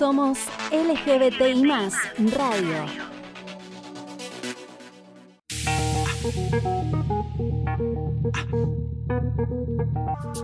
[0.00, 0.38] Somos
[0.72, 1.92] LGBTI más
[2.34, 2.86] Radio.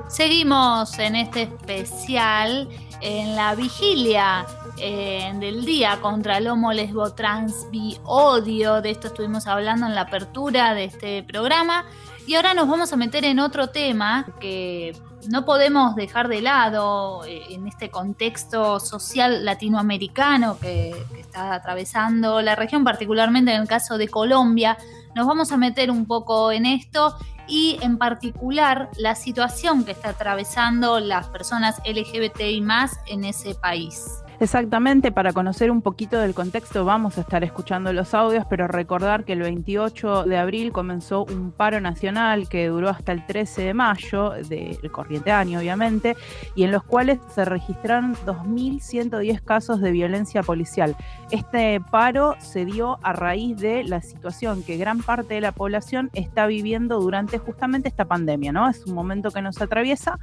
[0.08, 2.68] Seguimos en este especial
[3.00, 4.44] en la vigilia
[4.76, 8.82] eh, del día contra el homo, lesbo, trans, bi, odio.
[8.82, 11.86] De esto estuvimos hablando en la apertura de este programa.
[12.26, 14.94] Y ahora nos vamos a meter en otro tema que
[15.28, 22.54] no podemos dejar de lado eh, en este contexto social latinoamericano que, está atravesando la
[22.54, 24.76] región, particularmente en el caso de Colombia.
[25.14, 27.16] Nos vamos a meter un poco en esto
[27.48, 34.22] y en particular la situación que está atravesando las personas LGBTI más en ese país.
[34.38, 39.24] Exactamente, para conocer un poquito del contexto vamos a estar escuchando los audios, pero recordar
[39.24, 43.74] que el 28 de abril comenzó un paro nacional que duró hasta el 13 de
[43.74, 46.16] mayo, del corriente año obviamente,
[46.54, 50.96] y en los cuales se registraron 2.110 casos de violencia policial.
[51.30, 56.10] Este paro se dio a raíz de la situación que gran parte de la población
[56.12, 58.68] está viviendo durante justamente esta pandemia, ¿no?
[58.68, 60.18] Es un momento que nos atraviesa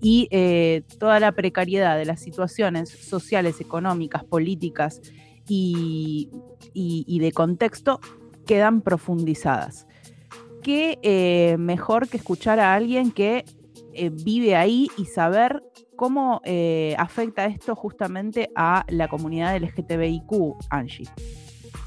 [0.00, 5.00] y eh, toda la precariedad de las situaciones sociales económicas, políticas
[5.48, 6.28] y,
[6.74, 8.00] de contexto
[8.46, 9.86] quedan profundizadas.
[10.62, 13.44] ¿Qué eh, mejor que escuchar a alguien que
[13.92, 15.62] eh, vive ahí y saber
[15.96, 21.08] cómo eh, afecta esto justamente a la comunidad LGTBIQ, Angie?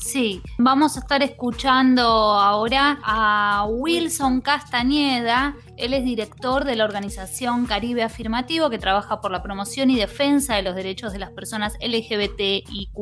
[0.01, 5.55] Sí, vamos a estar escuchando ahora a Wilson Castañeda.
[5.77, 10.55] Él es director de la organización Caribe Afirmativo que trabaja por la promoción y defensa
[10.55, 12.97] de los derechos de las personas LGBTIQ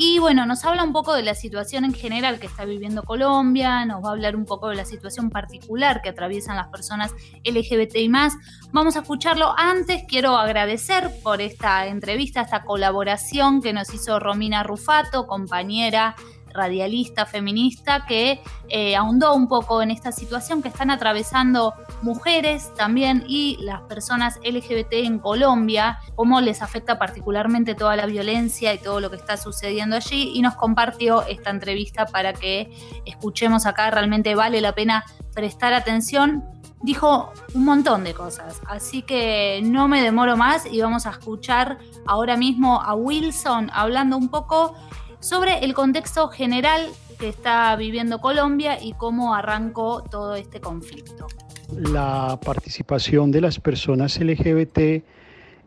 [0.00, 3.84] y bueno, nos habla un poco de la situación en general que está viviendo Colombia,
[3.84, 7.12] nos va a hablar un poco de la situación particular que atraviesan las personas
[7.44, 8.34] LGBTI más.
[8.70, 9.52] Vamos a escucharlo.
[9.58, 16.14] Antes quiero agradecer por esta entrevista, esta colaboración que nos hizo Romina Rufato, compañera
[16.58, 21.72] radialista feminista que eh, ahondó un poco en esta situación que están atravesando
[22.02, 28.74] mujeres también y las personas LGBT en Colombia, cómo les afecta particularmente toda la violencia
[28.74, 32.70] y todo lo que está sucediendo allí y nos compartió esta entrevista para que
[33.06, 36.44] escuchemos acá, realmente vale la pena prestar atención
[36.82, 38.60] dijo un montón de cosas.
[38.66, 44.16] Así que no me demoro más y vamos a escuchar ahora mismo a Wilson hablando
[44.16, 44.74] un poco
[45.20, 46.86] sobre el contexto general
[47.18, 51.26] que está viviendo Colombia y cómo arrancó todo este conflicto.
[51.72, 54.78] La participación de las personas LGBT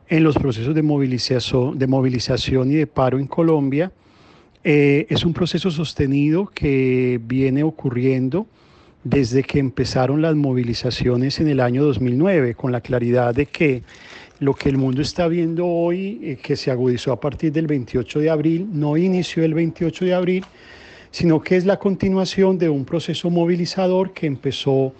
[0.07, 3.91] en los procesos de movilización, y de paro en Colombia
[4.63, 8.45] eh, es un proceso sostenido que viene ocurriendo
[9.03, 13.83] desde que empezaron las movilizaciones en el año 2009, con la claridad de que
[14.41, 18.19] lo que el mundo está viendo hoy, eh, que se agudizó a partir del 28
[18.19, 20.45] de abril, no inició el 28 de abril,
[21.11, 24.93] sino que es la continuación de un proceso movilizador que empezó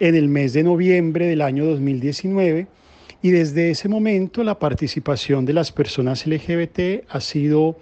[0.00, 2.66] en el mes de noviembre del año 2019
[3.20, 7.76] y desde ese momento la participación de las personas LGBT ha sido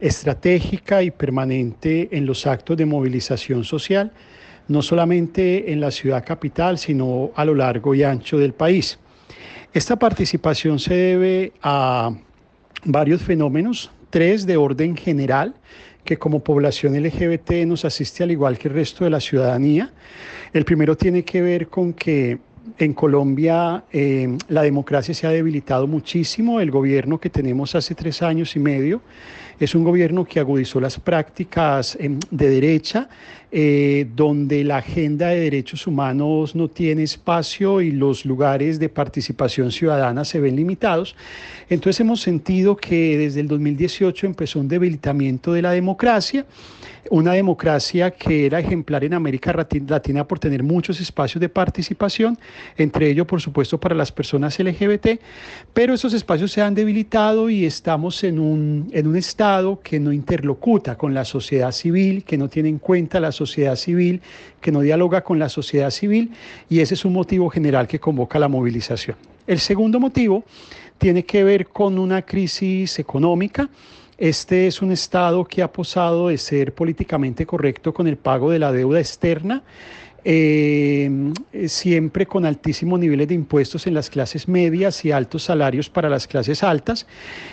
[0.00, 4.10] estratégica y permanente en los actos de movilización social,
[4.66, 8.98] no solamente en la ciudad capital, sino a lo largo y ancho del país.
[9.74, 12.10] Esta participación se debe a
[12.84, 15.54] varios fenómenos, tres de orden general,
[16.04, 19.92] que como población LGBT nos asiste al igual que el resto de la ciudadanía.
[20.54, 22.38] El primero tiene que ver con que
[22.78, 26.60] en Colombia eh, la democracia se ha debilitado muchísimo.
[26.60, 29.02] El gobierno que tenemos hace tres años y medio
[29.60, 33.08] es un gobierno que agudizó las prácticas em, de derecha,
[33.50, 39.72] eh, donde la agenda de derechos humanos no tiene espacio y los lugares de participación
[39.72, 41.16] ciudadana se ven limitados.
[41.70, 46.44] Entonces hemos sentido que desde el 2018 empezó un debilitamiento de la democracia
[47.10, 52.38] una democracia que era ejemplar en América Latina por tener muchos espacios de participación,
[52.76, 55.20] entre ellos, por supuesto, para las personas LGBT,
[55.72, 60.12] pero esos espacios se han debilitado y estamos en un, en un estado que no
[60.12, 64.20] interlocuta con la sociedad civil, que no tiene en cuenta la sociedad civil,
[64.60, 66.30] que no dialoga con la sociedad civil,
[66.68, 69.16] y ese es un motivo general que convoca la movilización.
[69.46, 70.44] El segundo motivo
[70.98, 73.68] tiene que ver con una crisis económica
[74.18, 78.58] este es un Estado que ha posado de ser políticamente correcto con el pago de
[78.58, 79.62] la deuda externa
[80.24, 81.32] eh,
[81.68, 86.26] siempre con altísimos niveles de impuestos en las clases medias y altos salarios para las
[86.26, 87.06] clases altas.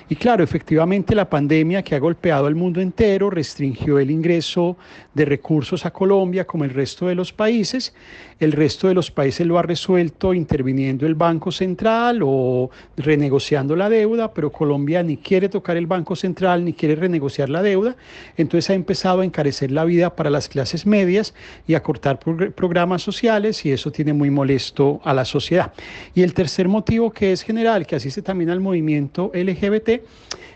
[0.09, 4.77] Y claro, efectivamente la pandemia que ha golpeado al mundo entero restringió el ingreso
[5.15, 7.93] de recursos a Colombia como el resto de los países.
[8.39, 13.89] El resto de los países lo ha resuelto interviniendo el Banco Central o renegociando la
[13.89, 17.95] deuda, pero Colombia ni quiere tocar el Banco Central ni quiere renegociar la deuda.
[18.35, 21.33] Entonces ha empezado a encarecer la vida para las clases medias
[21.65, 25.71] y a cortar programas sociales y eso tiene muy molesto a la sociedad.
[26.13, 30.01] Y el tercer motivo que es general, que asiste también al movimiento LGBT,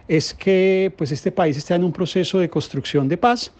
[0.09, 3.53] es que pues este país está en un proceso de construcción de paz.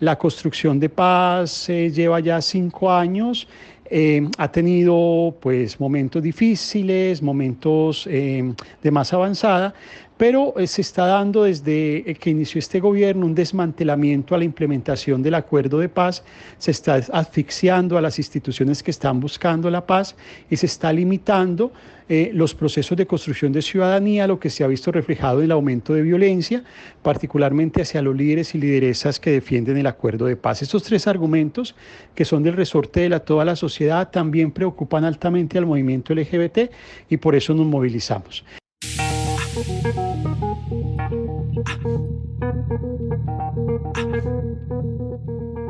[0.00, 3.46] La construcción de paz lleva ya cinco años.
[3.92, 9.74] Eh, ha tenido pues momentos difíciles, momentos eh, de más avanzada,
[10.20, 14.44] pero eh, se está dando desde eh, que inició este gobierno un desmantelamiento a la
[14.44, 16.22] implementación del acuerdo de paz,
[16.58, 20.14] se está asfixiando a las instituciones que están buscando la paz
[20.50, 21.72] y se está limitando
[22.06, 25.52] eh, los procesos de construcción de ciudadanía, lo que se ha visto reflejado en el
[25.52, 26.64] aumento de violencia,
[27.00, 30.60] particularmente hacia los líderes y lideresas que defienden el acuerdo de paz.
[30.60, 31.74] Estos tres argumentos,
[32.14, 36.70] que son del resorte de la, toda la sociedad, también preocupan altamente al movimiento LGBT
[37.08, 38.44] y por eso nos movilizamos.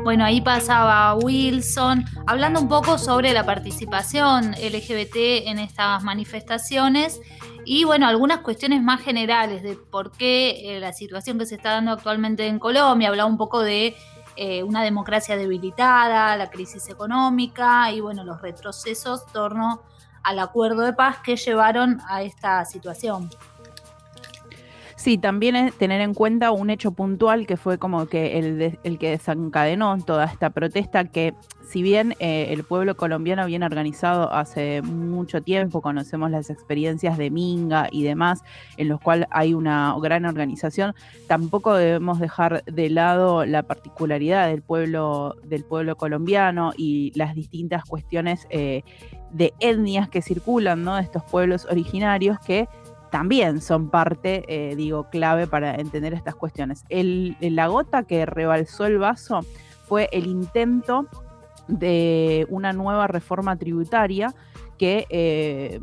[0.03, 7.21] Bueno, ahí pasaba Wilson hablando un poco sobre la participación LGBT en estas manifestaciones
[7.65, 11.73] y bueno, algunas cuestiones más generales de por qué eh, la situación que se está
[11.73, 13.95] dando actualmente en Colombia, hablaba un poco de
[14.35, 19.83] eh, una democracia debilitada, la crisis económica y bueno, los retrocesos torno
[20.23, 23.29] al acuerdo de paz que llevaron a esta situación.
[25.01, 28.99] Sí, también es tener en cuenta un hecho puntual que fue como que el, el
[28.99, 31.33] que desencadenó toda esta protesta, que
[31.67, 37.31] si bien eh, el pueblo colombiano viene organizado hace mucho tiempo, conocemos las experiencias de
[37.31, 38.43] Minga y demás,
[38.77, 40.93] en los cuales hay una gran organización,
[41.27, 47.85] tampoco debemos dejar de lado la particularidad del pueblo, del pueblo colombiano y las distintas
[47.85, 48.83] cuestiones eh,
[49.31, 50.97] de etnias que circulan, ¿no?
[50.97, 52.67] De estos pueblos originarios que
[53.11, 56.85] también son parte, eh, digo, clave para entender estas cuestiones.
[56.89, 59.41] El, la gota que rebalsó el vaso
[59.85, 61.07] fue el intento
[61.67, 64.33] de una nueva reforma tributaria
[64.77, 65.81] que eh,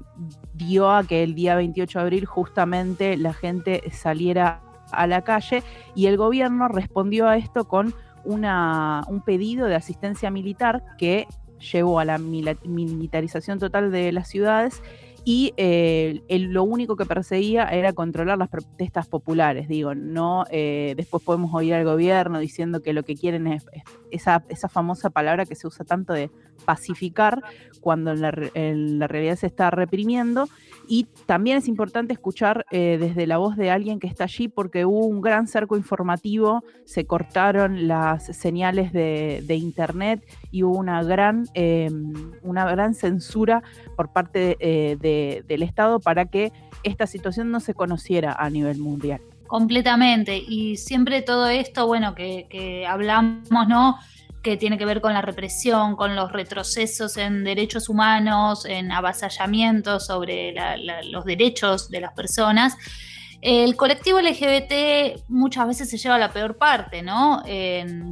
[0.55, 5.63] dio a que el día 28 de abril justamente la gente saliera a la calle
[5.95, 7.95] y el gobierno respondió a esto con
[8.25, 11.27] un pedido de asistencia militar que
[11.73, 14.83] llevó a la militarización total de las ciudades
[15.31, 21.23] y eh, lo único que perseguía era controlar las protestas populares, digo, no eh, después
[21.23, 23.67] podemos oír al gobierno diciendo que lo que quieren es,
[24.11, 26.31] esa, esa, famosa palabra que se usa tanto de
[26.65, 27.43] pacificar
[27.81, 30.49] cuando en la, realidad se está reprimiendo.
[30.91, 34.87] Y también es importante escuchar eh, desde la voz de alguien que está allí porque
[34.87, 41.47] hubo un gran cerco informativo, se cortaron las señales de, internet y hubo una gran,
[41.55, 43.62] em, una gran censura
[43.97, 46.53] por parte de del Estado para que
[46.83, 49.21] esta situación no se conociera a nivel mundial.
[49.49, 50.37] Completamente.
[50.37, 53.99] Y siempre todo esto, bueno, que, hablamos, ¿no?
[54.43, 60.06] que tiene que ver con la represión, con los retrocesos en derechos humanos, en avasallamientos
[60.06, 60.55] sobre
[61.11, 62.77] los derechos de las personas.
[63.41, 67.43] El colectivo LGBT muchas veces se lleva la peor parte, ¿no?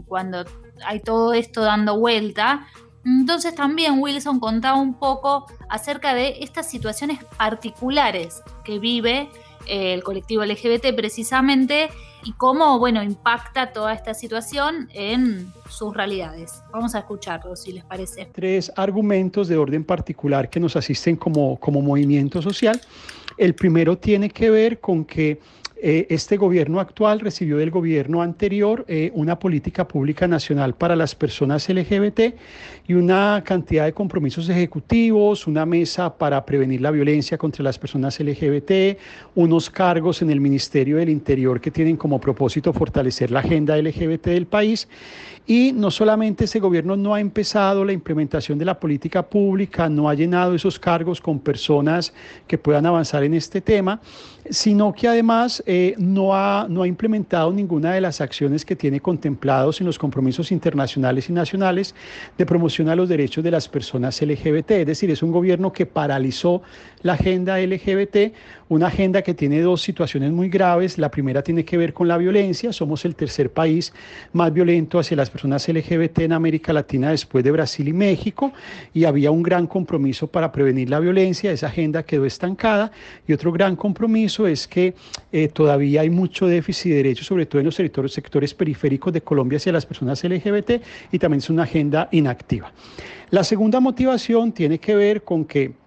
[0.07, 0.45] cuando
[0.85, 2.67] hay todo esto dando vuelta,
[3.07, 9.29] entonces también Wilson contaba un poco acerca de estas situaciones particulares que vive
[9.67, 11.89] eh, el colectivo LGBT precisamente
[12.25, 16.63] y cómo, bueno, impacta toda esta situación en sus realidades.
[16.73, 18.29] Vamos a escucharlo, si les parece.
[18.33, 22.81] Tres argumentos de orden particular que nos asisten como, como movimiento social.
[23.37, 25.41] El primero tiene que ver con que
[25.79, 31.15] eh, este gobierno actual recibió del gobierno anterior eh, una política pública nacional para las
[31.15, 32.35] personas LGBT
[32.89, 38.19] y una cantidad de compromisos ejecutivos, una mesa para prevenir la violencia contra las personas
[38.19, 38.99] LGBT,
[39.35, 44.29] unos cargos en el Ministerio del Interior que tienen como propósito fortalecer la agenda LGBT
[44.29, 44.89] del país.
[45.49, 50.09] Y no solamente ese gobierno no ha empezado la implementación de la política pública, no
[50.09, 52.13] ha llenado esos cargos con personas
[52.49, 54.01] que puedan avanzar en este tema,
[54.51, 59.01] sino que además eh, no, ha, no ha implementado ninguna de las acciones que tiene
[59.01, 61.95] contemplados en los compromisos internacionales y nacionales
[62.37, 64.71] de promoción a los derechos de las personas LGBT.
[64.73, 66.63] Es decir, es un gobierno que paralizó
[67.03, 68.33] la agenda LGBT,
[68.69, 70.99] una agenda que tiene dos situaciones muy graves.
[70.99, 72.73] La primera tiene que ver con la violencia.
[72.73, 73.93] Somos el tercer país
[74.33, 78.53] más violento hacia las personas LGBT en América Latina después de Brasil y México
[78.93, 81.53] y había un gran compromiso para prevenir la violencia.
[81.53, 82.91] Esa agenda quedó estancada
[83.27, 84.95] y otro gran compromiso es que
[85.31, 89.59] eh, todavía hay mucho déficit de derechos, sobre todo en los sectores periféricos de Colombia
[89.59, 92.73] hacia las personas LGBT y también es una agenda inactiva.
[93.31, 95.86] La segunda motivación tiene que ver con que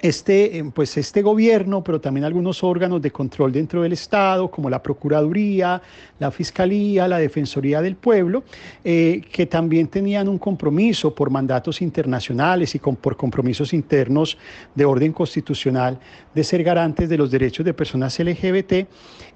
[0.00, 4.70] este, eh, pues este gobierno, pero también algunos órganos de control dentro del Estado, como
[4.70, 5.80] la Procuraduría,
[6.18, 8.44] la Fiscalía, la Defensoría del Pueblo,
[8.84, 14.38] eh, que también tenían un compromiso por mandatos internacionales y por compromisos internos
[14.74, 15.98] de orden constitucional
[16.34, 18.86] de ser garantes de los derechos de personas LGBT.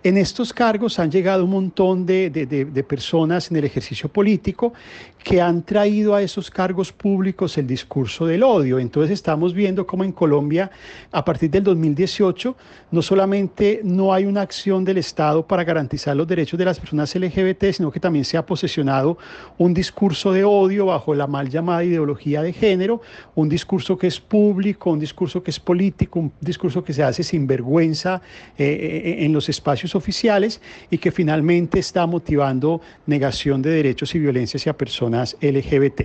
[0.02, 4.72] En estos cargos han llegado un montón de, de personas en el ejercicio político
[5.22, 8.78] que han traído a esos cargos públicos el discurso del odio.
[8.78, 10.45] Entonces estamos viendo cómo en Colombia
[11.12, 12.56] a partir del 2018,
[12.90, 17.14] no solamente no hay una acción del Estado para garantizar los derechos de las personas
[17.14, 19.18] LGBT, sino que también se ha posesionado
[19.58, 23.00] un discurso de odio bajo la mal llamada ideología de género,
[23.34, 27.22] un discurso que es público, un discurso que es político, un discurso que se hace
[27.22, 28.22] sin vergüenza
[28.56, 30.60] eh, eh, en los espacios oficiales
[30.90, 36.02] y que finalmente está motivando negación de derechos y violencia hacia personas LGBT.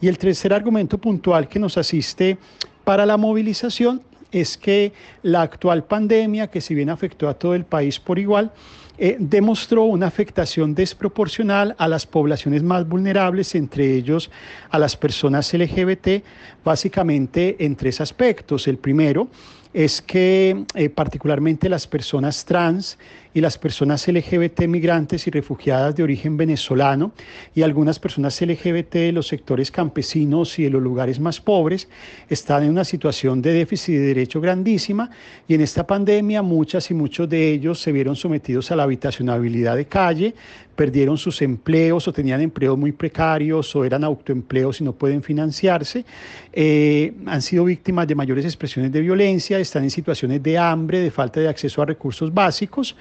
[0.00, 2.38] Y el tercer argumento puntual que nos asiste
[2.84, 7.64] para la movilización es que la actual pandemia, que si bien afectó a todo el
[7.64, 8.50] país por igual,
[8.98, 14.30] eh, demostró una afectación desproporcional a las poblaciones más vulnerables, entre ellos
[14.70, 16.22] a las personas LGBT,
[16.64, 18.68] básicamente en tres aspectos.
[18.68, 19.28] El primero
[19.72, 22.98] es que eh, particularmente las personas trans
[23.34, 27.12] y las personas LGBT migrantes y refugiadas de origen venezolano
[27.54, 31.88] y algunas personas LGBT de los sectores campesinos y de los lugares más pobres
[32.28, 35.10] están en una situación de déficit de derecho grandísima
[35.48, 39.76] y en esta pandemia muchas y muchos de ellos se vieron sometidos a la habitacionabilidad
[39.76, 40.34] de calle,
[40.74, 46.04] perdieron sus empleos o tenían empleos muy precarios o eran autoempleos y no pueden financiarse,
[46.52, 51.10] eh, han sido víctimas de mayores expresiones de violencia, están en situaciones de hambre, de
[51.10, 52.96] falta de acceso a recursos básicos.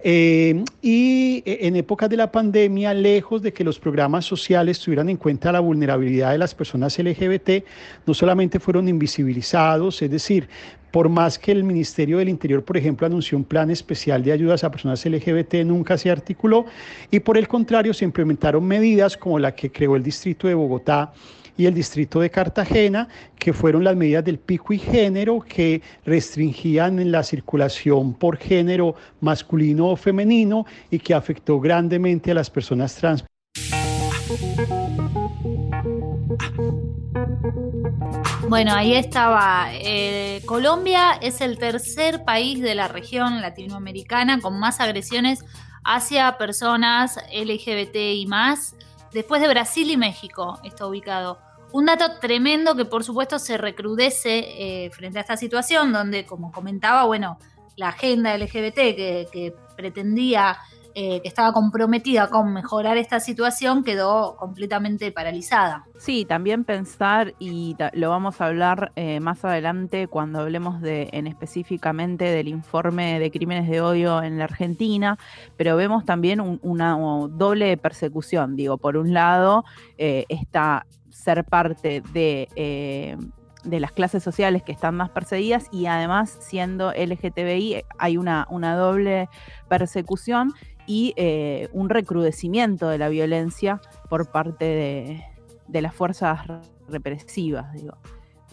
[0.00, 5.16] Eh, y en épocas de la pandemia, lejos de que los programas sociales tuvieran en
[5.16, 7.64] cuenta la vulnerabilidad de las personas LGBT,
[8.06, 10.48] no solamente fueron invisibilizados, es decir,
[10.90, 14.64] por más que el Ministerio del Interior, por ejemplo, anunció un plan especial de ayudas
[14.64, 16.66] a personas LGBT, nunca se articuló
[17.10, 21.12] y por el contrario se implementaron medidas como la que creó el Distrito de Bogotá
[21.58, 27.10] y el distrito de Cartagena, que fueron las medidas del pico y género que restringían
[27.10, 33.24] la circulación por género masculino o femenino y que afectó grandemente a las personas trans.
[38.48, 39.68] Bueno, ahí estaba.
[39.74, 45.44] Eh, Colombia es el tercer país de la región latinoamericana con más agresiones
[45.84, 48.74] hacia personas LGBT y más.
[49.12, 51.38] Después de Brasil y México está ubicado.
[51.72, 56.50] Un dato tremendo que por supuesto se recrudece eh, frente a esta situación, donde, como
[56.50, 57.38] comentaba, bueno,
[57.76, 60.56] la agenda LGBT que, que pretendía
[61.00, 65.86] eh, que estaba comprometida con mejorar esta situación quedó completamente paralizada.
[65.96, 71.28] Sí, también pensar, y lo vamos a hablar eh, más adelante cuando hablemos de, en
[71.28, 75.20] específicamente del informe de crímenes de odio en la Argentina,
[75.56, 76.98] pero vemos también una
[77.30, 78.56] doble persecución.
[78.56, 79.64] Digo, por un lado,
[79.98, 83.16] eh, está ser parte de
[83.64, 88.76] de las clases sociales que están más perseguidas y además siendo LGTBI hay una, una
[88.76, 89.28] doble
[89.68, 90.54] persecución
[90.88, 94.64] y eh, un recrudecimiento de la violencia por parte
[95.68, 96.40] de, las fuerzas
[96.88, 97.72] represivas.
[97.74, 97.92] Digo.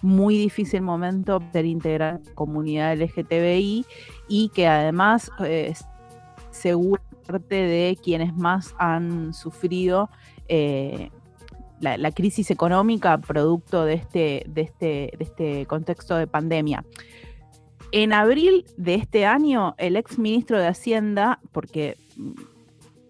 [0.01, 3.85] Muy difícil momento ser integrar comunidad LGTBI
[4.27, 5.73] y que además eh,
[6.51, 10.09] seguro parte de quienes más han sufrido
[10.49, 11.09] eh,
[11.79, 14.85] la, crisis económica producto de este, de, este,
[15.17, 16.83] de este contexto de pandemia.
[17.91, 21.95] En abril de este año, el ex ministro de Hacienda, porque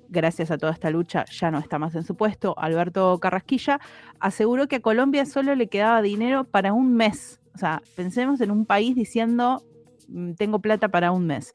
[0.09, 3.79] gracias a toda esta lucha ya no está más en su puesto, Alberto Carrasquilla,
[4.19, 7.39] aseguró que a Colombia solo le quedaba dinero para un mes.
[7.53, 9.63] O sea, pensemos en un país diciendo,
[10.07, 11.53] mm, tengo plata para un mes.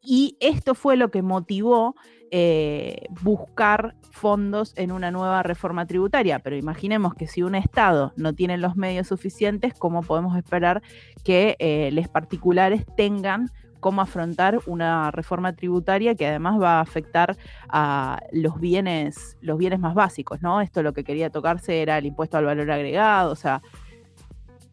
[0.00, 1.94] Y esto fue lo que motivó
[2.30, 6.40] eh, buscar fondos en una nueva reforma tributaria.
[6.40, 10.82] Pero imaginemos que si un Estado no tiene los medios suficientes, ¿cómo podemos esperar
[11.24, 13.50] que eh, los particulares tengan
[13.84, 17.36] cómo afrontar una reforma tributaria que además va a afectar
[17.68, 20.62] a los bienes, los bienes más básicos, ¿no?
[20.62, 23.60] Esto lo que quería tocarse era el impuesto al valor agregado, o sea,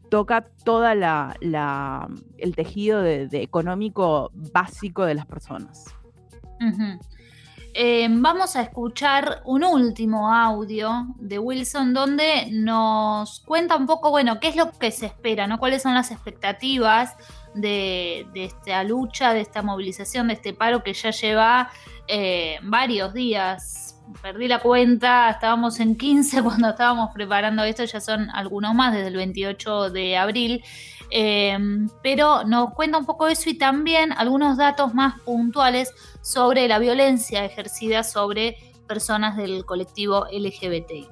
[0.10, 5.94] toca toda la, el tejido económico básico de las personas.
[7.74, 14.40] Eh, vamos a escuchar un último audio de Wilson donde nos cuenta un poco, bueno,
[14.40, 15.60] qué es lo que se espera, ¿no?
[15.60, 17.18] Cuáles son las expectativas
[17.54, 21.72] de, esta lucha, de esta movilización, de este paro que ya lleva
[22.08, 23.98] eh, varios días.
[24.22, 29.08] Perdí la cuenta, estábamos en 15 cuando estábamos preparando esto, ya son algunos más desde
[29.08, 30.64] el 28 de abril.
[31.10, 36.80] Em, pero nos cuenta un poco eso y también algunos datos más puntuales sobre la
[36.80, 41.10] violencia ejercida sobre personas del colectivo LGBTI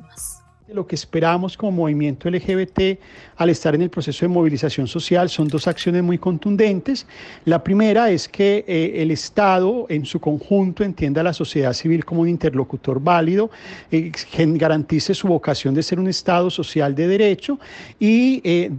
[0.74, 3.00] lo que esperamos como movimiento LGBT
[3.38, 7.08] al estar en el proceso de movilización social son dos acciones muy contundentes.
[7.46, 12.06] La primera es que eh, el Estado en su conjunto entienda a la sociedad civil
[12.06, 13.50] como un interlocutor válido,
[13.92, 17.60] eh, garantice su vocación de ser un Estado social de derecho
[18.00, 18.70] y eh,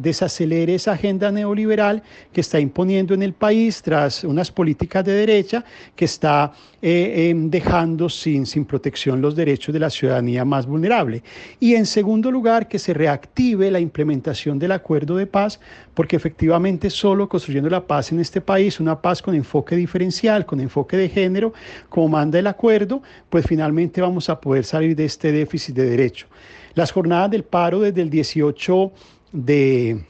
[0.00, 2.02] desacelere esa agenda neoliberal
[2.32, 5.64] que está imponiendo en el país tras unas políticas de derecha
[5.94, 6.52] que está
[6.82, 11.13] em, dejando sin, sin protección los derechos de la ciudadanía más vulnerable.
[11.60, 15.60] Y en segundo lugar, que se reactive la implementación del acuerdo de paz,
[15.94, 20.60] porque efectivamente solo construyendo la paz en este país, una paz con enfoque diferencial, con
[20.60, 21.52] enfoque de género,
[21.88, 26.26] como manda el acuerdo, pues finalmente vamos a poder salir de este déficit de derecho.
[26.74, 28.92] Las jornadas del paro desde el 18
[29.32, 30.04] de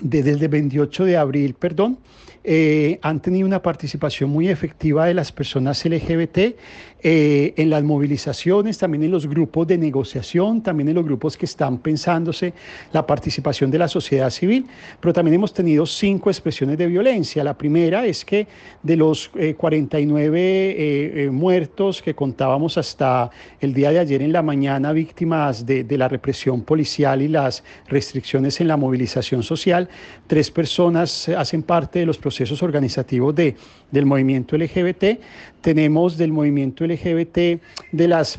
[0.00, 1.98] desde el 28 de abril, perdón,
[2.42, 6.56] eh, han tenido una participación muy efectiva de las personas LGBT
[7.02, 11.44] eh, en las movilizaciones, también en los grupos de negociación, también en los grupos que
[11.44, 12.54] están pensándose
[12.94, 14.66] la participación de la sociedad civil,
[15.00, 17.44] pero también hemos tenido cinco expresiones de violencia.
[17.44, 18.46] La primera es que
[18.82, 23.30] de los 49 eh, muertos que contábamos hasta
[23.60, 27.62] el día de ayer en la mañana, víctimas de, de la represión policial y las
[27.88, 29.89] restricciones en la movilización social,
[30.26, 33.56] tres personas hacen parte de los procesos organizativos de,
[33.90, 35.20] del movimiento LGBT.
[35.60, 37.60] Tenemos del movimiento LGBT
[37.92, 38.38] de las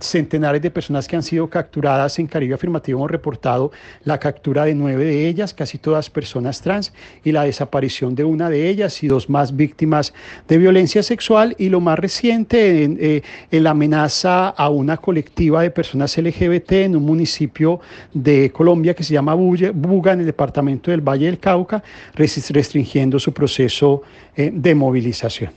[0.00, 3.00] centenares de personas que han sido capturadas en Caribe Afirmativo.
[3.00, 3.72] Hemos reportado
[4.04, 6.92] la captura de nueve de ellas, casi todas personas trans,
[7.24, 10.14] y la desaparición de una de ellas y dos más víctimas
[10.46, 11.56] de violencia sexual.
[11.58, 16.96] Y lo más reciente, en, eh, la amenaza a una colectiva de personas LGBT en
[16.96, 17.80] un municipio
[18.14, 21.82] de Colombia que se llama Buga, en el departamento del Valle del Cauca,
[22.14, 24.02] restringiendo su proceso
[24.36, 25.52] eh, de movilización.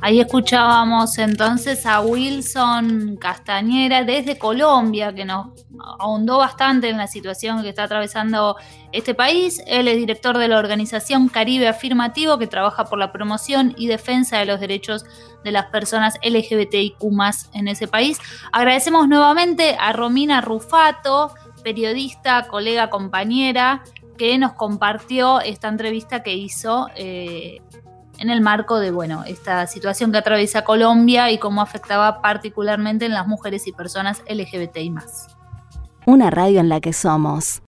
[0.00, 5.48] Ahí escuchábamos entonces a Wilson Castañera desde Colombia, que nos
[5.98, 8.54] ahondó bastante en la situación que está atravesando
[8.92, 9.60] este país.
[9.66, 14.38] Él es director de la organización Caribe Afirmativo, que trabaja por la promoción y defensa
[14.38, 15.04] de los derechos
[15.42, 17.02] de las personas LGBTIQ
[17.54, 18.18] en ese país.
[18.52, 21.34] Agradecemos nuevamente a Romina Rufato,
[21.64, 23.82] periodista, colega, compañera,
[24.16, 27.60] que nos compartió esta entrevista que hizo eh,
[28.18, 33.12] en el marco de bueno, esta situación que atraviesa Colombia y cómo afectaba particularmente en
[33.12, 34.94] las mujeres y personas LGBTI.
[36.06, 37.62] Una radio en la que somos